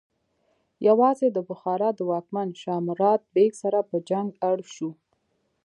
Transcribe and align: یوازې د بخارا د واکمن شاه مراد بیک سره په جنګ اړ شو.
یوازې 0.87 1.27
د 1.31 1.37
بخارا 1.49 1.89
د 1.95 1.99
واکمن 2.11 2.49
شاه 2.61 2.81
مراد 2.87 3.21
بیک 3.33 3.53
سره 3.63 3.79
په 3.89 3.95
جنګ 4.09 4.27
اړ 4.49 4.57
شو. 4.73 4.89